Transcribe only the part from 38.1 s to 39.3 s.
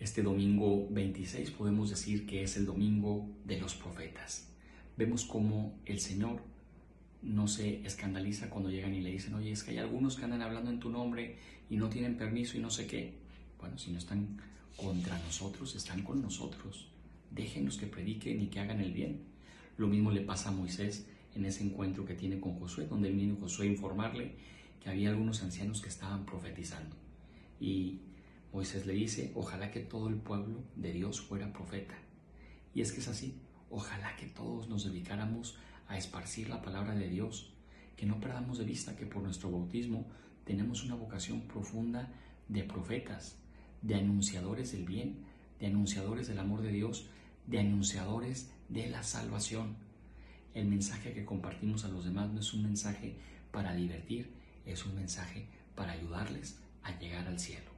perdamos de vista que por